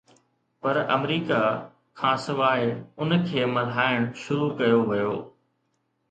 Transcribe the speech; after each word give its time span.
پر 0.61 0.75
America 0.95 1.41
کان 1.99 2.15
سواءِ 2.25 2.61
ان 3.01 3.09
کي 3.27 3.39
ملهائڻ 3.57 3.99
شروع 4.23 4.49
ڪيو 4.61 4.79
ويو. 4.89 5.13